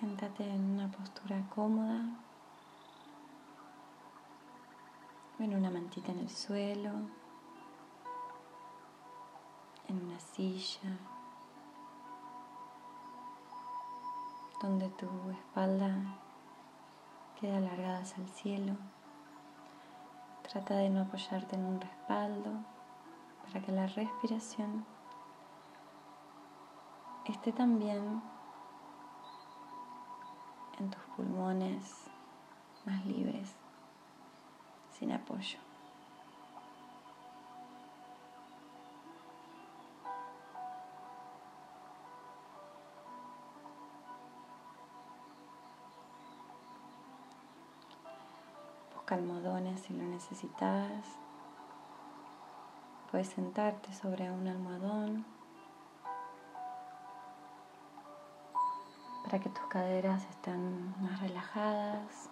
[0.00, 2.00] Siéntate en una postura cómoda,
[5.38, 6.90] en una mantita en el suelo,
[9.88, 10.96] en una silla,
[14.62, 15.94] donde tu espalda
[17.38, 18.76] queda alargada hacia el cielo.
[20.50, 22.52] Trata de no apoyarte en un respaldo
[23.42, 24.86] para que la respiración
[27.26, 28.22] esté también
[31.20, 31.84] pulmones
[32.86, 33.50] más libres,
[34.98, 35.58] sin apoyo.
[48.94, 51.04] Busca almohadones si lo necesitas.
[53.10, 55.26] Puedes sentarte sobre un almohadón
[59.30, 62.28] para que tus caderas estén más relajadas.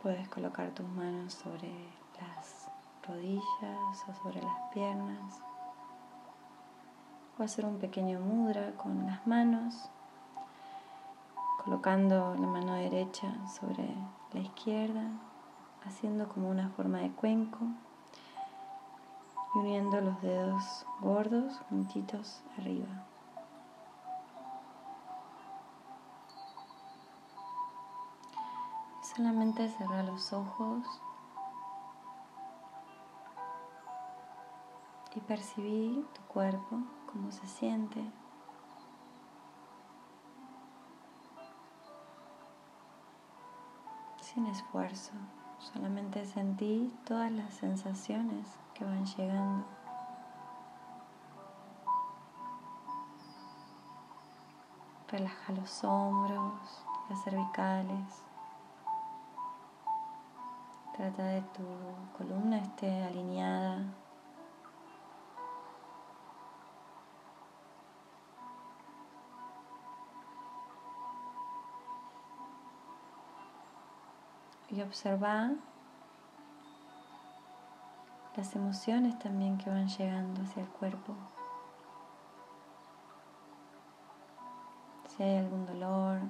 [0.00, 1.72] Puedes colocar tus manos sobre
[2.20, 2.68] las
[3.08, 5.40] rodillas o sobre las piernas.
[7.36, 9.90] O hacer un pequeño mudra con las manos,
[11.64, 13.92] colocando la mano derecha sobre
[14.32, 15.10] la izquierda,
[15.84, 17.66] haciendo como una forma de cuenco
[19.54, 23.06] y uniendo los dedos gordos juntitos arriba.
[29.14, 30.86] Solamente cerrar los ojos
[35.14, 36.78] y percibir tu cuerpo,
[37.12, 38.02] cómo se siente.
[44.20, 45.12] Sin esfuerzo,
[45.58, 48.46] solamente sentí todas las sensaciones
[48.84, 49.64] van llegando.
[55.08, 58.22] Relaja los hombros, las cervicales.
[60.96, 61.64] Trata de tu
[62.16, 63.82] columna esté alineada.
[74.70, 75.50] Y observa
[78.36, 81.14] las emociones también que van llegando hacia el cuerpo.
[85.08, 86.20] Si hay algún dolor,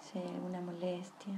[0.00, 1.34] si hay alguna molestia.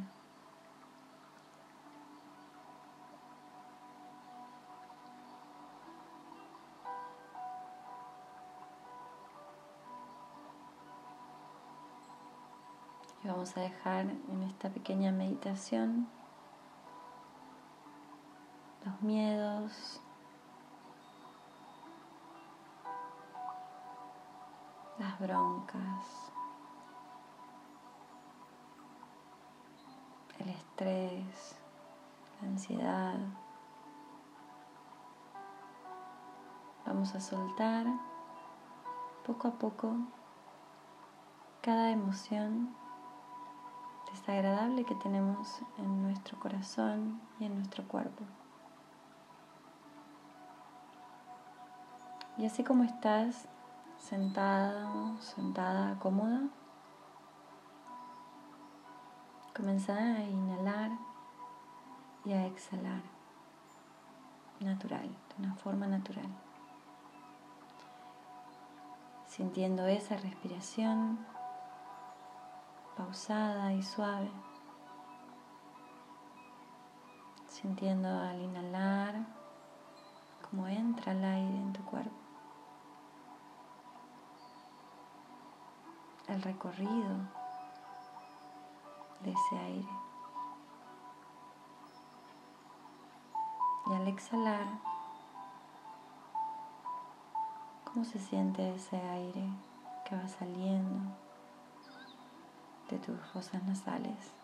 [13.22, 16.08] Y vamos a dejar en esta pequeña meditación
[19.02, 20.00] miedos,
[24.98, 26.32] las broncas,
[30.38, 31.56] el estrés,
[32.40, 33.18] la ansiedad.
[36.86, 37.86] Vamos a soltar
[39.26, 39.94] poco a poco
[41.62, 42.74] cada emoción
[44.10, 48.24] desagradable que tenemos en nuestro corazón y en nuestro cuerpo.
[52.40, 53.46] Y así como estás
[53.98, 54.88] sentada,
[55.20, 56.40] sentada, cómoda,
[59.54, 60.90] comenzá a inhalar
[62.24, 63.02] y a exhalar
[64.60, 66.28] natural, de una forma natural.
[69.28, 71.18] Sintiendo esa respiración
[72.96, 74.30] pausada y suave.
[77.48, 79.26] Sintiendo al inhalar
[80.48, 82.29] cómo entra el aire en tu cuerpo.
[86.30, 87.16] El recorrido
[89.22, 89.88] de ese aire.
[93.86, 94.66] Y al exhalar,
[97.84, 99.48] ¿cómo se siente ese aire
[100.08, 101.16] que va saliendo
[102.88, 104.39] de tus fosas nasales?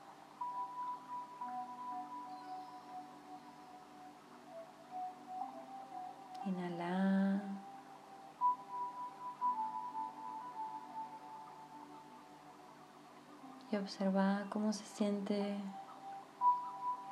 [13.87, 15.57] Observa cómo se siente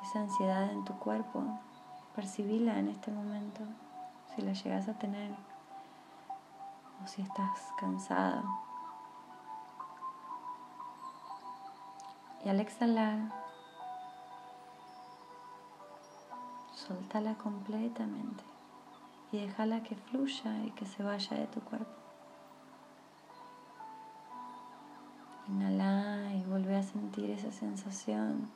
[0.03, 1.41] esa ansiedad en tu cuerpo.
[2.13, 3.61] Percibila en este momento,
[4.35, 5.31] si la llegas a tener
[7.01, 8.43] o si estás cansada.
[12.43, 13.19] Y al exhalar,
[16.73, 18.43] Soltala completamente
[19.31, 21.95] y déjala que fluya y que se vaya de tu cuerpo.
[25.47, 26.04] Inhala
[26.75, 28.51] a sentir esa sensación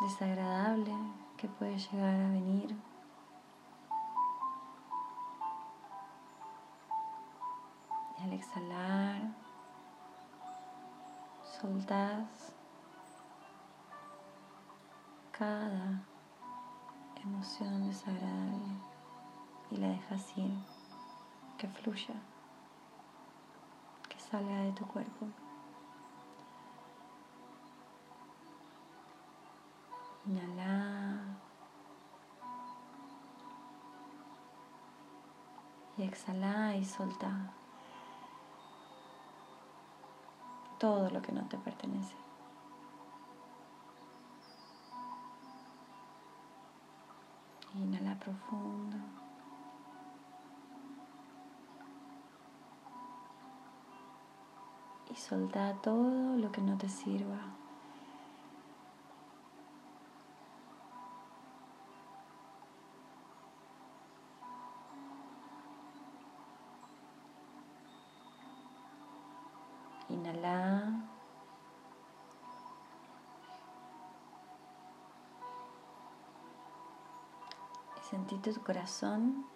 [0.00, 0.92] desagradable
[1.36, 2.76] que puede llegar a venir.
[8.18, 9.34] Y al exhalar,
[11.60, 12.52] soltás
[15.32, 16.02] cada
[17.22, 18.80] emoción desagradable
[19.70, 20.54] y la dejas ir,
[21.58, 22.14] que fluya,
[24.30, 25.26] salga de tu cuerpo.
[30.26, 31.22] Inhala.
[35.98, 37.52] Y exhala y solta
[40.78, 42.14] todo lo que no te pertenece.
[47.74, 49.25] Inhala profundo.
[55.16, 57.40] Y solta todo lo que no te sirva.
[70.10, 70.92] Inhala.
[77.96, 79.46] Y sentí tu corazón.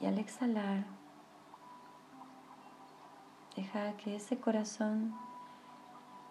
[0.00, 0.84] Y al exhalar,
[3.56, 5.14] deja que ese corazón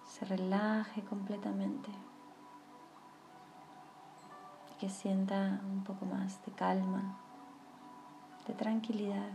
[0.08, 1.90] se relaje completamente
[4.80, 7.18] que sienta un poco más de calma,
[8.48, 9.32] de tranquilidad.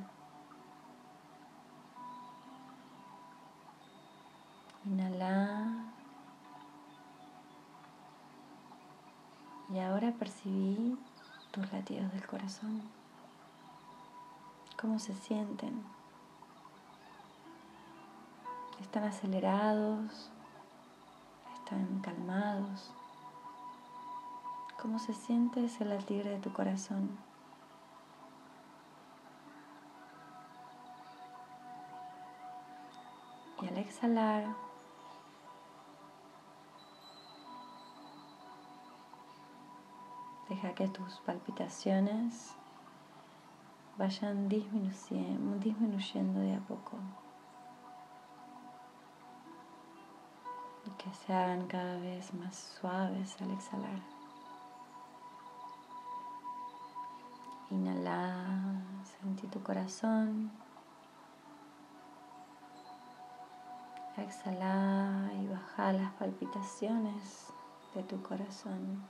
[4.85, 5.85] Inhala.
[9.73, 10.99] Y ahora percibí
[11.53, 12.83] tus latidos del corazón.
[14.79, 15.83] ¿Cómo se sienten?
[18.81, 20.31] ¿Están acelerados?
[21.55, 22.93] ¿Están calmados?
[24.81, 27.19] ¿Cómo se siente ese latir de tu corazón?
[33.63, 34.45] Y al exhalar,
[40.51, 42.57] Deja que tus palpitaciones
[43.97, 46.99] vayan disminuyendo, disminuyendo de a poco.
[51.03, 54.01] Que se hagan cada vez más suaves al exhalar.
[57.71, 60.51] Inhala, sentí tu corazón.
[64.19, 67.47] Exhala y baja las palpitaciones
[67.95, 69.03] de tu corazón.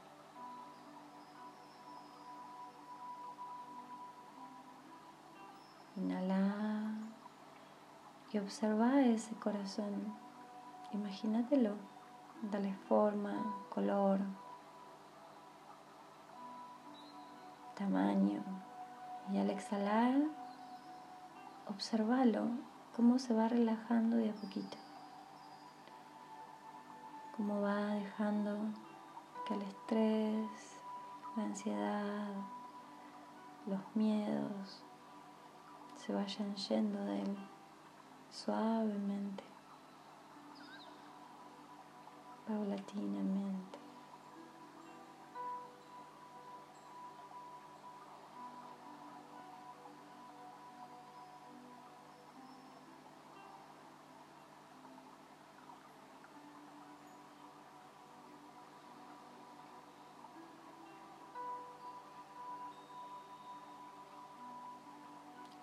[5.97, 6.95] Inhala
[8.33, 10.30] y observa ese corazón.
[10.93, 11.75] Imagínatelo.
[12.43, 13.35] Dale forma,
[13.69, 14.19] color,
[17.77, 18.43] tamaño.
[19.33, 20.15] Y al exhalar,
[21.69, 22.49] observalo
[22.97, 24.77] cómo se va relajando de a poquito.
[27.37, 28.59] Cómo va dejando
[29.47, 30.77] que el estrés,
[31.37, 32.35] la ansiedad,
[33.67, 34.83] los miedos,
[35.97, 37.37] se vayan yendo de él
[38.31, 39.45] suavemente,
[42.51, 43.79] paulatinamente.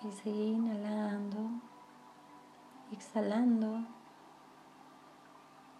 [0.04, 1.50] Y sigue inhalando,
[2.94, 3.97] exhalando,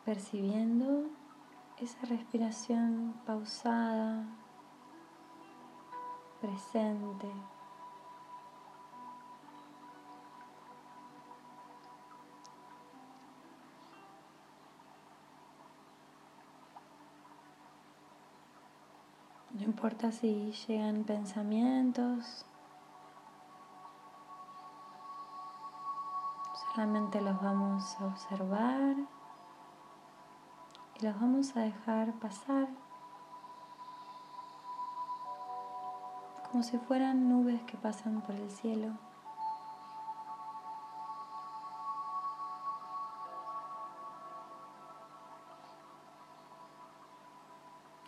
[0.08, 1.04] percibiendo
[1.78, 4.24] esa respiración pausada,
[6.40, 7.28] presente.
[19.52, 22.46] No importa si llegan pensamientos,
[26.74, 28.96] Solamente los vamos a observar
[31.00, 32.68] y los vamos a dejar pasar
[36.50, 38.94] como si fueran nubes que pasan por el cielo.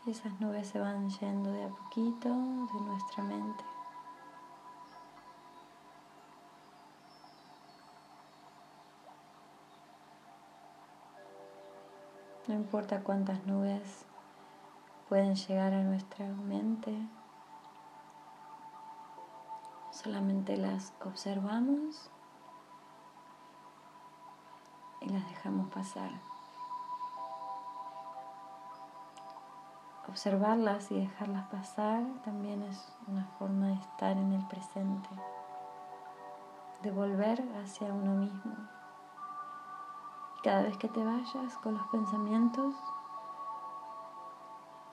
[0.08, 3.64] Esas nubes se van yendo de a poquito de nuestra mente.
[12.50, 14.06] No importa cuántas nubes
[15.08, 16.92] pueden llegar a nuestra mente,
[19.92, 22.10] solamente las observamos
[25.02, 26.10] y las dejamos pasar.
[30.08, 35.10] Observarlas y dejarlas pasar también es una forma de estar en el presente,
[36.82, 38.79] de volver hacia uno mismo.
[40.42, 42.74] Cada vez que te vayas con los pensamientos,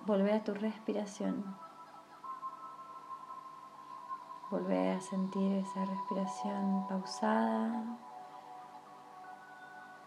[0.04, 1.56] volvé a tu respiración.
[4.50, 7.96] Volvé a sentir esa respiración pausada,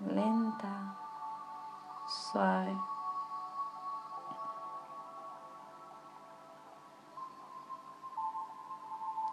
[0.02, 0.98] lenta,
[2.06, 2.78] suave.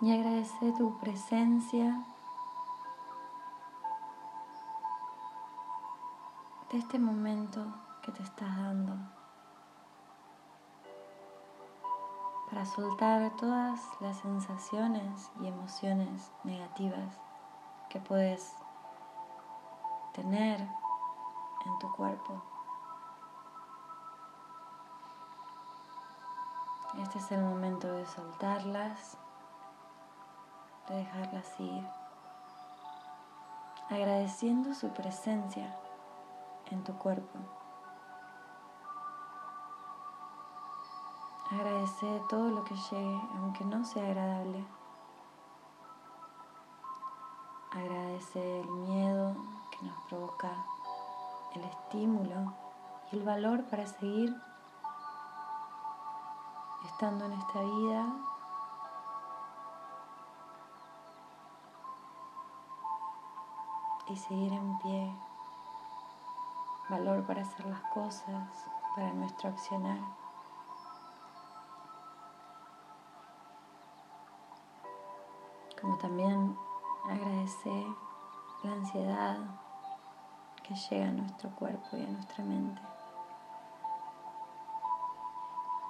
[0.02, 2.04] Y agradece tu presencia
[6.70, 7.64] de este momento
[8.02, 8.92] que te estás dando
[12.50, 17.18] para soltar todas las sensaciones y emociones negativas
[17.88, 18.56] que puedes
[20.12, 22.42] tener en tu cuerpo.
[27.00, 29.18] Este es el momento de soltarlas,
[30.88, 31.86] de dejarlas ir,
[33.88, 35.72] agradeciendo su presencia
[36.70, 37.38] en tu cuerpo.
[41.50, 44.64] Agradece todo lo que llegue, aunque no sea agradable.
[47.70, 49.36] Agradece el miedo
[49.70, 50.50] que nos provoca
[51.54, 52.52] el estímulo
[53.12, 54.34] y el valor para seguir
[56.84, 58.06] estando en esta vida
[64.08, 65.16] y seguir en pie
[66.88, 68.48] valor para hacer las cosas,
[68.94, 69.98] para nuestro accionar.
[75.80, 76.56] Como también
[77.04, 77.86] agradecer
[78.62, 79.38] la ansiedad
[80.62, 82.80] que llega a nuestro cuerpo y a nuestra mente.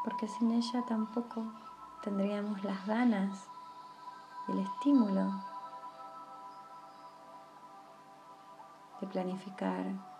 [0.04, 1.44] Porque sin ella tampoco
[2.02, 3.48] tendríamos las ganas
[4.48, 5.32] y el estímulo
[9.00, 10.15] de planificar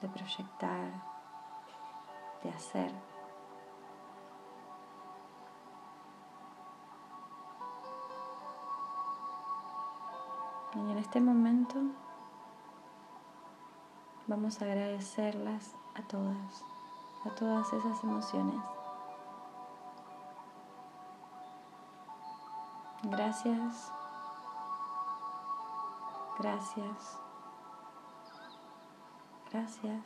[0.00, 0.90] de proyectar,
[2.42, 2.92] de hacer.
[10.74, 11.76] Y en este momento
[14.26, 16.64] vamos a agradecerlas a todas,
[17.24, 18.62] a todas esas emociones.
[23.02, 23.92] Gracias,
[26.38, 27.29] gracias.
[29.52, 30.00] Gracias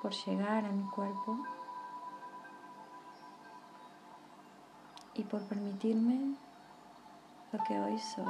[0.00, 1.36] por llegar a mi cuerpo
[5.14, 6.36] y por permitirme
[7.52, 8.24] lo que hoy soy,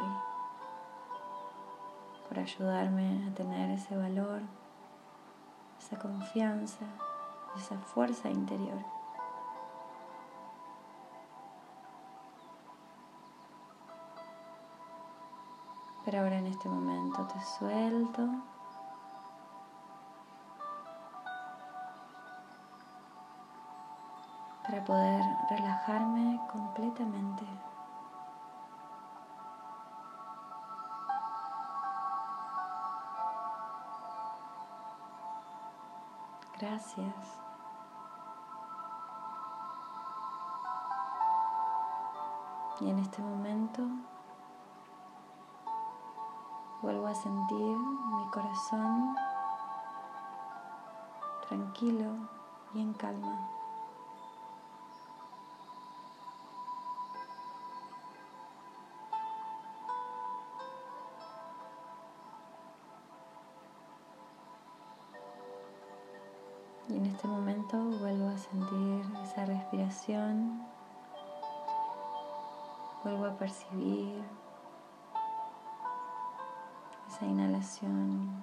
[2.26, 4.40] por ayudarme a tener ese valor,
[5.78, 6.86] esa confianza,
[7.58, 8.95] esa fuerza interior.
[16.06, 18.28] Pero ahora en este momento te suelto.
[24.62, 27.44] Para poder relajarme completamente.
[36.60, 37.40] Gracias.
[42.80, 43.82] Y en este momento
[46.82, 49.16] Vuelvo a sentir mi corazón
[51.48, 52.12] tranquilo
[52.74, 53.50] y en calma.
[66.88, 70.62] Y en este momento vuelvo a sentir esa respiración,
[73.02, 74.22] vuelvo a percibir
[77.16, 78.42] esa inhalación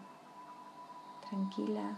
[1.30, 1.96] tranquila,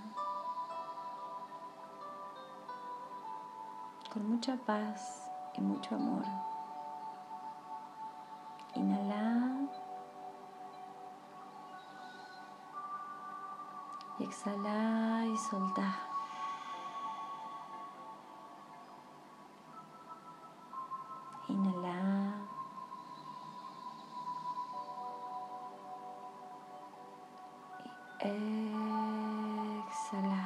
[4.12, 6.26] con mucha paz y mucho amor.
[8.74, 9.70] Inhala
[14.20, 15.96] y exhala y solta.
[21.48, 22.05] Inhala.
[28.26, 30.46] Y exhala.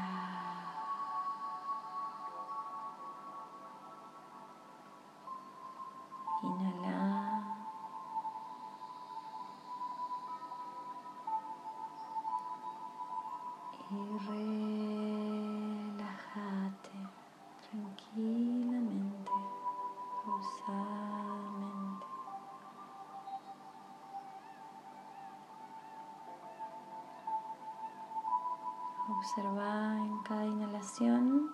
[6.43, 7.00] Inhala.
[13.91, 14.58] Y relájate
[29.19, 31.51] Observa en cada inhalación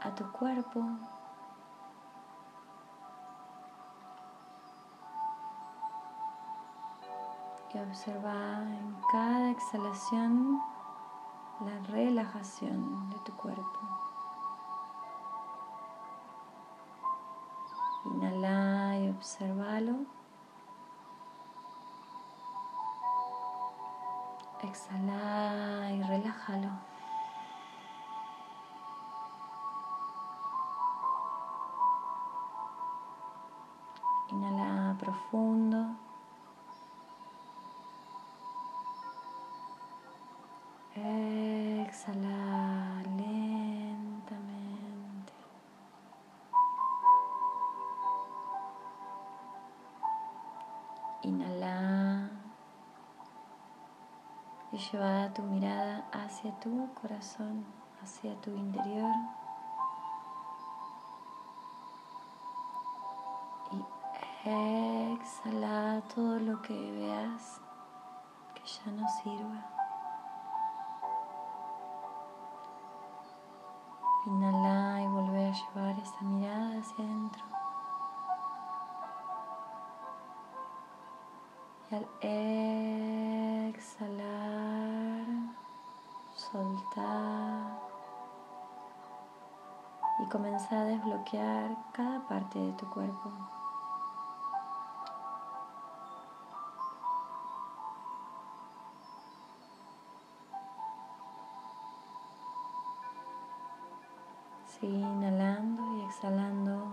[0.00, 0.84] a tu cuerpo
[7.72, 10.60] y observa en cada exhalación
[11.60, 13.78] la relajación de tu cuerpo.
[18.06, 20.23] Inhala y observalo.
[24.74, 26.70] Exhala y relájalo.
[34.30, 35.94] Inhala profundo.
[40.96, 42.40] Exhala
[43.16, 44.52] lentamente.
[51.22, 52.03] Inhala
[54.74, 57.64] y lleva tu mirada hacia tu corazón,
[58.02, 59.14] hacia tu interior.
[63.70, 63.84] Y
[65.14, 67.60] exhala todo lo que veas
[68.54, 69.70] que ya no sirva.
[74.26, 77.44] Inhala y vuelve a llevar esa mirada hacia adentro.
[81.90, 82.08] Y al
[90.64, 93.30] comenzar a desbloquear cada parte de tu cuerpo.
[104.66, 106.86] Sigue inhalando y exhalando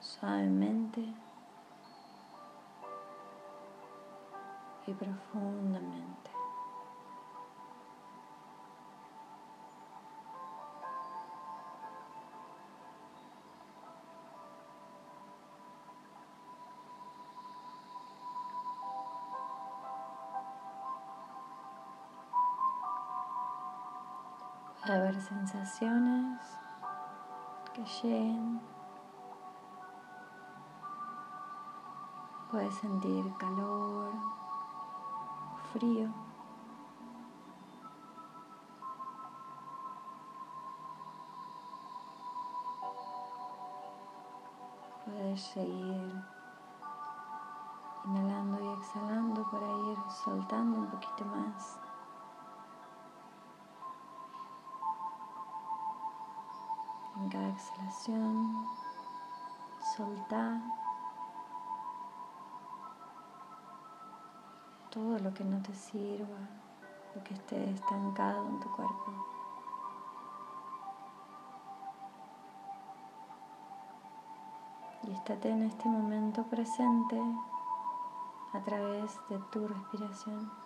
[0.00, 1.00] suavemente
[4.86, 6.23] y profundamente.
[25.20, 26.40] Sensaciones
[27.72, 28.60] que lleguen.
[32.50, 34.10] Puedes sentir calor
[35.72, 36.08] frío.
[45.04, 46.22] Puedes seguir
[48.04, 51.83] inhalando y exhalando para ir soltando un poquito más.
[57.24, 58.66] En cada exhalación,
[59.96, 60.60] soltar
[64.90, 66.38] todo lo que no te sirva,
[67.14, 69.12] lo que esté estancado en tu cuerpo.
[75.04, 77.18] Y estate en este momento presente
[78.52, 80.63] a través de tu respiración.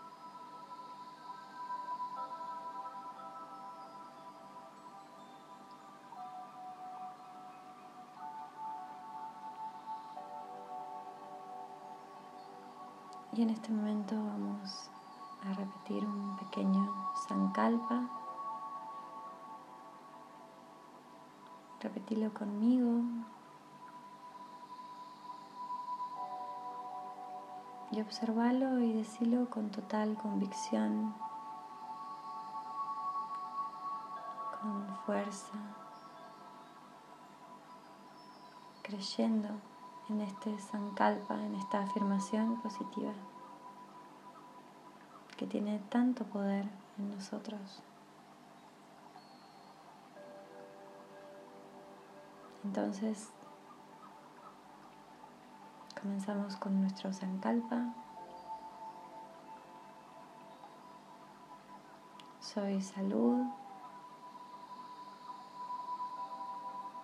[13.39, 14.91] Y en este momento vamos
[15.49, 16.93] a repetir un pequeño
[17.29, 18.03] sankalpa.
[21.79, 23.01] Repetilo conmigo.
[27.93, 31.15] Y observalo y decilo con total convicción,
[34.61, 35.55] con fuerza,
[38.83, 39.68] creyendo
[40.09, 43.13] en este sankalpa, en esta afirmación positiva
[45.37, 46.69] que tiene tanto poder
[46.99, 47.83] en nosotros.
[52.65, 53.31] Entonces,
[56.01, 57.95] comenzamos con nuestro sankalpa.
[62.41, 63.47] Soy salud.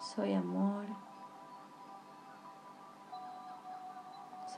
[0.01, 0.87] Soy amor.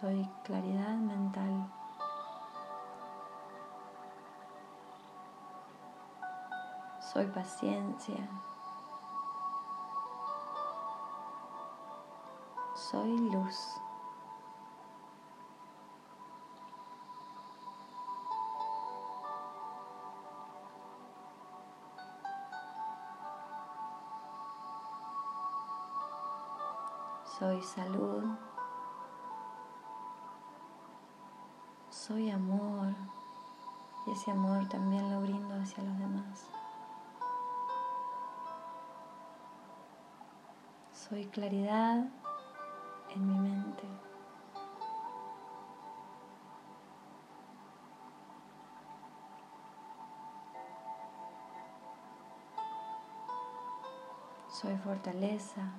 [0.00, 1.72] Soy claridad mental.
[7.00, 8.28] Soy paciencia.
[12.74, 13.56] Soy luz.
[27.38, 28.45] Soy salud.
[32.06, 32.94] Soy amor.
[34.06, 36.46] Y ese amor también lo brindo hacia los demás.
[40.92, 42.06] Soy claridad
[43.10, 43.82] en mi mente.
[54.48, 55.72] Soy fortaleza.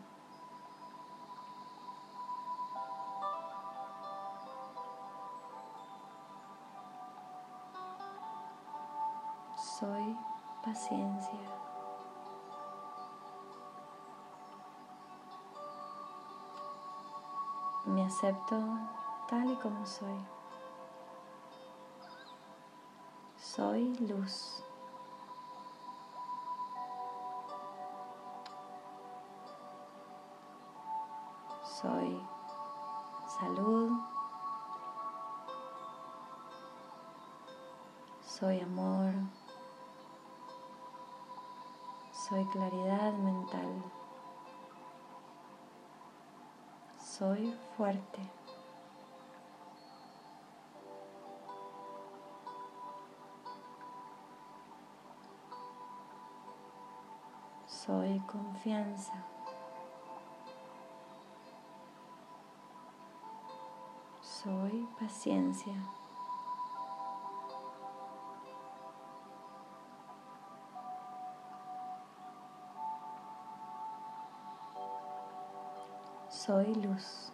[10.87, 11.39] Paciencia.
[17.85, 18.55] Me acepto
[19.27, 20.25] tal y como soy.
[23.37, 24.63] Soy luz.
[31.63, 32.21] Soy
[33.39, 33.91] salud.
[38.25, 39.36] Soy amor.
[42.27, 43.83] Soy claridad mental.
[46.99, 48.19] Soy fuerte.
[57.65, 59.13] Soy confianza.
[64.21, 65.75] Soy paciencia.
[76.47, 77.33] Soy luz.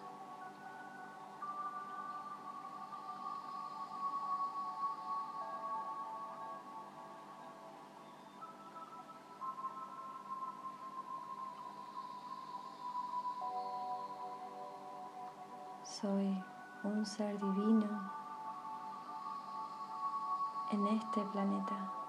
[15.83, 16.43] Soy
[16.83, 18.11] un ser divino
[20.71, 22.02] en este planeta.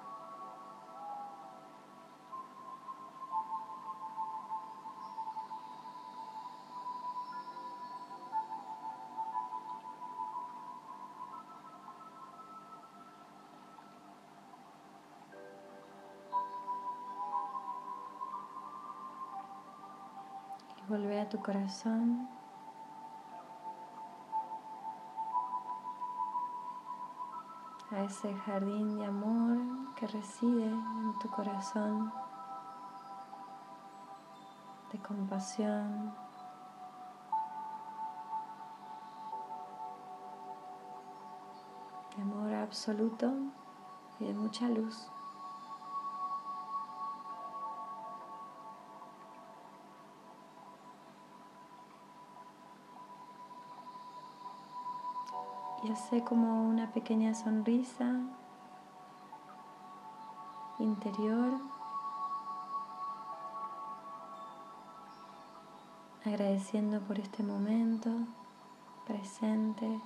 [21.24, 22.28] A tu corazón.
[27.90, 32.12] A ese jardín de amor que reside en tu corazón.
[34.92, 36.12] De compasión.
[42.14, 43.32] De amor absoluto
[44.20, 45.08] y de mucha luz.
[55.84, 58.22] Y hace como una pequeña sonrisa
[60.78, 61.52] interior,
[66.24, 68.10] agradeciendo por este momento
[69.06, 70.00] presente,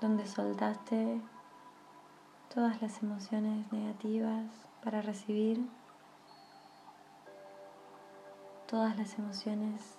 [0.00, 1.20] donde soltaste
[2.52, 4.44] todas las emociones negativas
[4.82, 5.64] para recibir
[8.66, 9.94] todas las emociones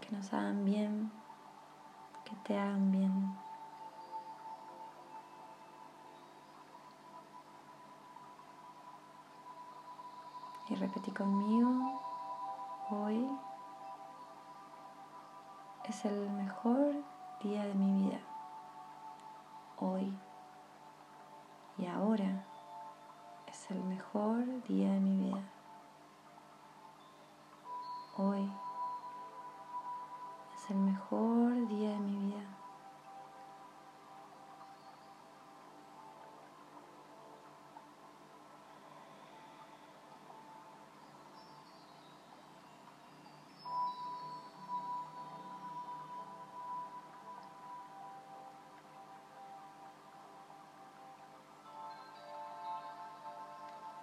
[0.00, 1.21] que nos hagan bien
[2.44, 3.36] te hagan bien.
[10.68, 12.00] Y repetí conmigo,
[12.90, 13.28] hoy
[15.84, 16.94] es el mejor
[17.42, 18.20] día de mi vida.
[19.78, 20.16] Hoy
[21.78, 22.44] y ahora
[23.46, 25.42] es el mejor día de mi vida.
[28.16, 28.50] Hoy
[30.72, 32.46] el mejor día de mi vida.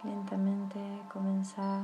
[0.03, 0.79] Lentamente
[1.11, 1.81] comenzar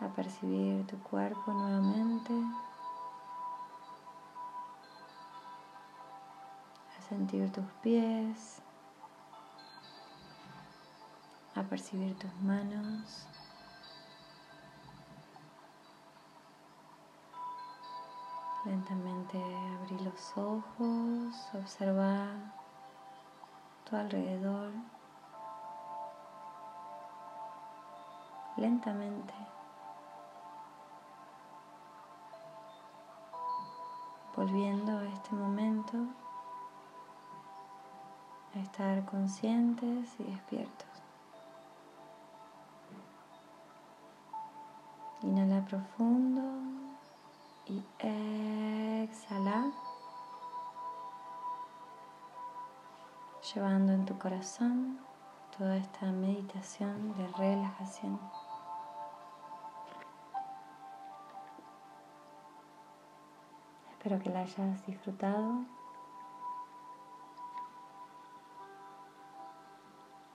[0.00, 2.09] a percibir tu cuerpo nuevamente,
[6.98, 8.62] a sentir tus pies,
[11.54, 13.26] a percibir tus manos.
[18.64, 19.38] Lentamente
[19.78, 22.34] abrir los ojos, observar
[23.88, 24.70] tu alrededor.
[28.56, 29.34] Lentamente.
[34.36, 35.98] Volviendo a este momento,
[38.54, 40.88] a estar conscientes y despiertos.
[45.22, 46.40] Inhala profundo
[47.66, 49.70] y exhala,
[53.54, 54.98] llevando en tu corazón
[55.56, 58.18] toda esta meditación de relajación.
[64.00, 65.62] Espero que la hayas disfrutado.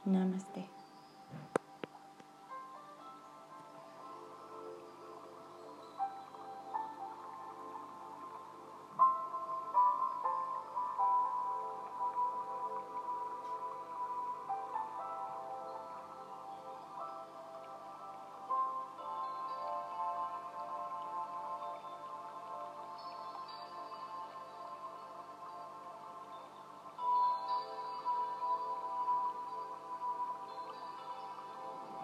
[0.06, 0.75] Namaste.